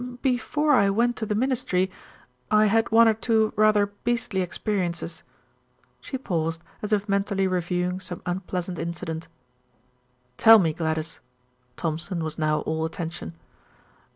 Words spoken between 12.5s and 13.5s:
all attention.